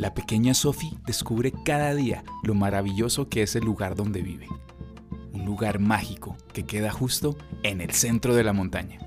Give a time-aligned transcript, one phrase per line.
[0.00, 4.46] la pequeña Sophie descubre cada día lo maravilloso que es el lugar donde vive.
[5.34, 8.98] Un lugar mágico que queda justo en el centro de la montaña.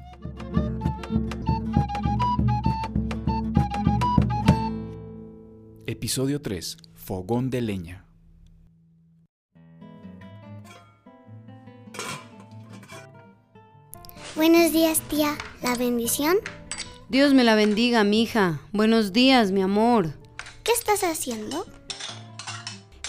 [5.88, 6.78] Episodio 3.
[6.94, 8.06] Fogón de leña.
[14.36, 15.36] Buenos días, tía.
[15.64, 16.38] ¿La bendición?
[17.10, 18.62] Dios me la bendiga, mi hija.
[18.72, 20.23] Buenos días, mi amor.
[20.64, 21.66] ¿Qué estás haciendo?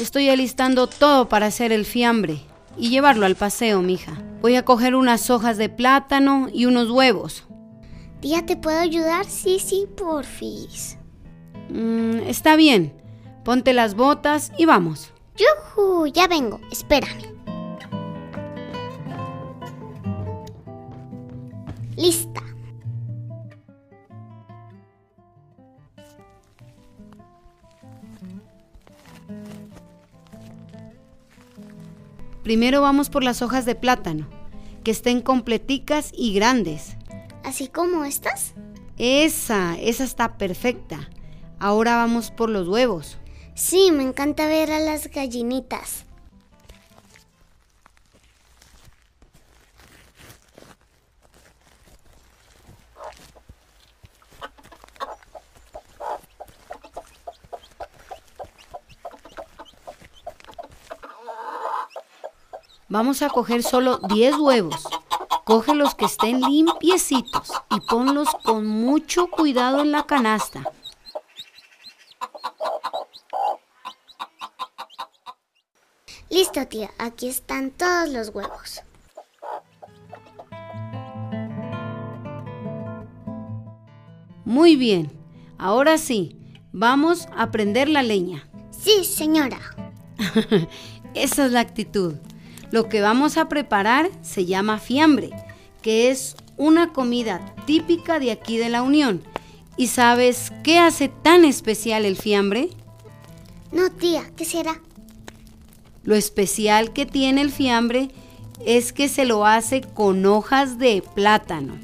[0.00, 2.40] Estoy alistando todo para hacer el fiambre
[2.76, 4.20] y llevarlo al paseo, mija.
[4.40, 7.44] Voy a coger unas hojas de plátano y unos huevos.
[8.20, 9.26] Tía, ¿te puedo ayudar?
[9.26, 10.98] Sí, sí, porfis.
[11.68, 13.00] Mm, está bien.
[13.44, 15.12] Ponte las botas y vamos.
[15.36, 16.06] ¡Yujú!
[16.08, 16.60] Ya vengo.
[16.72, 17.34] Espérame.
[21.96, 22.43] Lista.
[32.44, 34.28] Primero vamos por las hojas de plátano,
[34.84, 36.94] que estén completicas y grandes.
[37.42, 38.52] ¿Así como estas?
[38.98, 41.08] Esa, esa está perfecta.
[41.58, 43.16] Ahora vamos por los huevos.
[43.54, 46.04] Sí, me encanta ver a las gallinitas.
[62.94, 64.86] Vamos a coger solo 10 huevos.
[65.42, 70.62] Coge los que estén limpiecitos y ponlos con mucho cuidado en la canasta.
[76.30, 76.92] Listo, tía.
[76.96, 78.82] Aquí están todos los huevos.
[84.44, 85.10] Muy bien.
[85.58, 86.38] Ahora sí,
[86.70, 88.48] vamos a prender la leña.
[88.70, 89.58] Sí, señora.
[91.14, 92.14] Esa es la actitud.
[92.74, 95.30] Lo que vamos a preparar se llama fiambre,
[95.80, 99.22] que es una comida típica de aquí de la Unión.
[99.76, 102.70] ¿Y sabes qué hace tan especial el fiambre?
[103.70, 104.82] No, tía, ¿qué será?
[106.02, 108.10] Lo especial que tiene el fiambre
[108.66, 111.78] es que se lo hace con hojas de plátano.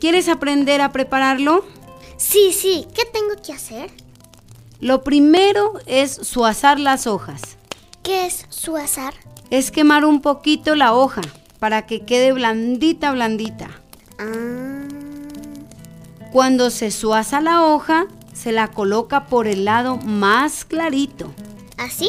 [0.00, 1.62] ¿Quieres aprender a prepararlo?
[2.16, 2.86] Sí, sí.
[2.94, 3.90] ¿Qué tengo que hacer?
[4.80, 7.55] Lo primero es suazar las hojas.
[8.06, 9.14] ¿Qué es su azar?
[9.50, 11.22] Es quemar un poquito la hoja
[11.58, 13.68] para que quede blandita, blandita.
[14.20, 14.86] Ah,
[16.30, 21.32] Cuando se suaza la hoja, se la coloca por el lado más clarito.
[21.78, 22.08] ¿así?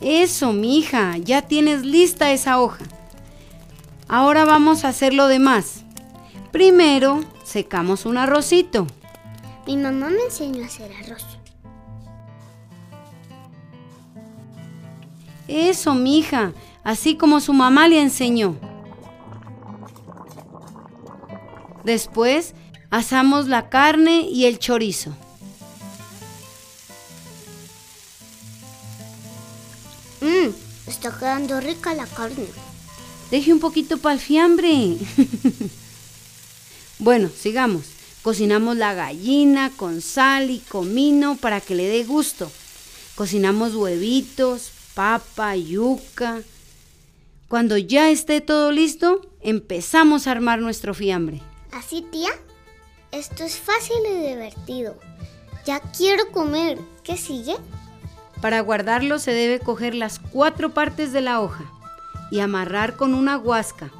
[0.00, 2.84] Eso, mija, ya tienes lista esa hoja.
[4.06, 5.82] Ahora vamos a hacer lo demás.
[6.52, 8.86] Primero, secamos un arrocito.
[9.66, 11.26] Mi mamá me enseñó a hacer arroz.
[15.48, 16.52] Eso, mija,
[16.82, 18.56] así como su mamá le enseñó.
[21.84, 22.54] Después,
[22.90, 25.10] asamos la carne y el chorizo.
[30.20, 30.50] Mmm,
[30.88, 32.46] está quedando rica la carne.
[33.30, 34.96] Deje un poquito para el fiambre.
[36.98, 37.84] bueno, sigamos.
[38.22, 42.50] Cocinamos la gallina con sal y comino para que le dé gusto.
[43.14, 46.40] Cocinamos huevitos, papa, yuca.
[47.48, 51.42] Cuando ya esté todo listo, empezamos a armar nuestro fiambre.
[51.70, 52.30] ¿Así, tía?
[53.12, 54.96] Esto es fácil y divertido.
[55.66, 56.78] Ya quiero comer.
[57.04, 57.56] ¿Qué sigue?
[58.40, 61.64] Para guardarlo se debe coger las cuatro partes de la hoja
[62.30, 63.90] y amarrar con una guasca.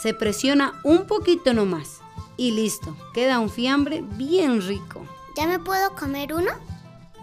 [0.00, 1.98] Se presiona un poquito nomás
[2.36, 5.04] y listo, queda un fiambre bien rico.
[5.36, 6.52] ¿Ya me puedo comer uno?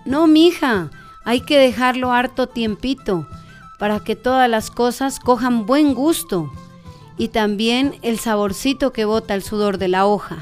[0.05, 0.89] No, mija,
[1.25, 3.27] hay que dejarlo harto tiempito
[3.79, 6.51] para que todas las cosas cojan buen gusto
[7.17, 10.37] y también el saborcito que bota el sudor de la hoja.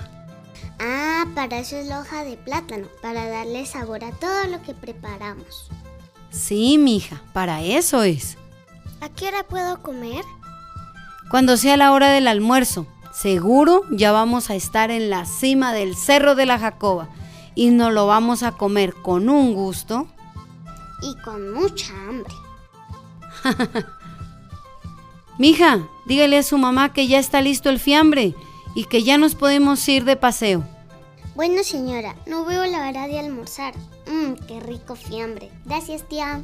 [0.80, 4.74] Ah, para eso es la hoja de plátano, para darle sabor a todo lo que
[4.74, 5.70] preparamos.
[6.32, 8.38] Sí, mija, para eso es.
[9.02, 10.24] ¿A qué hora puedo comer?
[11.30, 15.96] Cuando sea la hora del almuerzo, seguro ya vamos a estar en la cima del
[15.96, 17.10] Cerro de la Jacoba
[17.54, 20.08] y nos lo vamos a comer con un gusto.
[21.02, 22.34] Y con mucha hambre.
[25.38, 28.36] Mija, dígale a su mamá que ya está listo el fiambre
[28.76, 30.64] y que ya nos podemos ir de paseo.
[31.36, 33.74] Bueno, señora, no veo la hora de almorzar.
[34.06, 35.50] Mmm, qué rico fiambre.
[35.66, 36.44] Gracias, tía.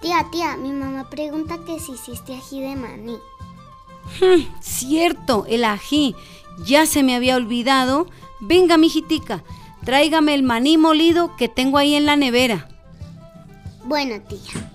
[0.00, 3.18] Tía, tía, mi mamá pregunta que si hiciste ají de maní.
[4.60, 6.14] Cierto, el ají.
[6.64, 8.06] Ya se me había olvidado.
[8.40, 9.42] Venga, mijitica,
[9.90, 12.68] tráigame el maní molido que tengo ahí en la nevera.
[13.86, 14.70] Bueno, tía.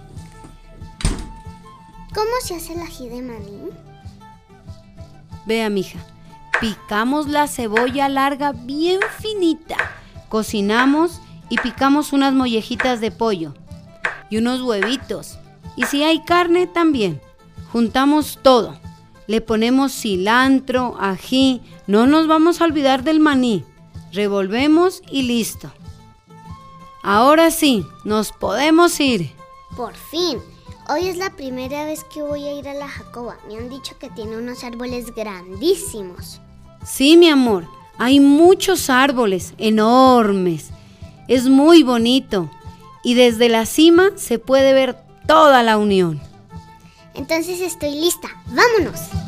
[2.14, 3.70] ¿Cómo se hace el ají de maní?
[5.46, 6.00] Vea, mija,
[6.60, 9.78] picamos la cebolla larga bien finita,
[10.28, 13.54] cocinamos y picamos unas mollejitas de pollo
[14.30, 15.40] y unos huevitos.
[15.78, 17.22] Y si hay carne también.
[17.72, 18.78] Juntamos todo.
[19.28, 21.62] Le ponemos cilantro, ají.
[21.88, 23.64] No nos vamos a olvidar del maní.
[24.16, 25.70] Revolvemos y listo.
[27.04, 29.34] Ahora sí, nos podemos ir.
[29.76, 30.40] Por fin.
[30.88, 33.38] Hoy es la primera vez que voy a ir a la Jacoba.
[33.46, 36.40] Me han dicho que tiene unos árboles grandísimos.
[36.86, 37.68] Sí, mi amor.
[37.98, 40.70] Hay muchos árboles enormes.
[41.28, 42.50] Es muy bonito.
[43.04, 44.96] Y desde la cima se puede ver
[45.28, 46.22] toda la unión.
[47.16, 48.30] Entonces estoy lista.
[48.48, 49.25] ¡Vámonos!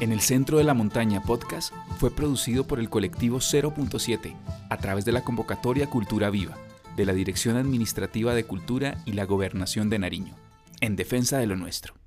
[0.00, 4.34] En el centro de la montaña podcast fue producido por el colectivo 0.7
[4.70, 6.56] a través de la convocatoria Cultura Viva
[6.96, 10.34] de la Dirección Administrativa de Cultura y la Gobernación de Nariño,
[10.80, 12.00] en defensa de lo nuestro.